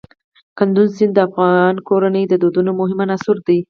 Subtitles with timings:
[0.57, 3.59] کندز سیند د افغان کورنیو د دودونو مهم عنصر دی.